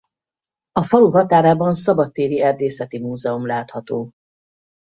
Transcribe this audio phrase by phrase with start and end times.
[0.71, 4.11] A falu határában szabadtéri erdészeti múzeum látható.